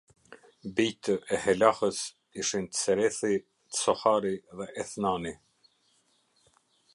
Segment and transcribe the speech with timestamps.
[0.77, 1.99] Bijtë e Helahës
[2.43, 3.31] ishin Tserethi,
[3.77, 5.35] Tsohari dhe Ethnani.